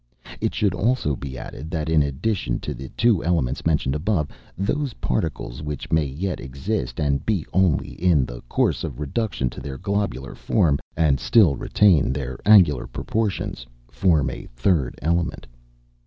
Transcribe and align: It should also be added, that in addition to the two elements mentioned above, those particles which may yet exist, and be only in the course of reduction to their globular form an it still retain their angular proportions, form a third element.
It 0.39 0.55
should 0.55 0.73
also 0.73 1.15
be 1.15 1.37
added, 1.37 1.69
that 1.69 1.87
in 1.87 2.01
addition 2.01 2.59
to 2.61 2.73
the 2.73 2.89
two 2.97 3.23
elements 3.23 3.67
mentioned 3.67 3.93
above, 3.93 4.29
those 4.57 4.95
particles 4.95 5.61
which 5.61 5.91
may 5.91 6.05
yet 6.05 6.39
exist, 6.39 6.99
and 6.99 7.23
be 7.23 7.45
only 7.53 7.89
in 8.01 8.25
the 8.25 8.41
course 8.49 8.83
of 8.83 8.99
reduction 8.99 9.47
to 9.51 9.59
their 9.61 9.77
globular 9.77 10.33
form 10.33 10.79
an 10.97 11.13
it 11.13 11.19
still 11.19 11.55
retain 11.55 12.11
their 12.11 12.39
angular 12.47 12.87
proportions, 12.87 13.63
form 13.91 14.31
a 14.31 14.47
third 14.55 14.97
element. 15.03 15.45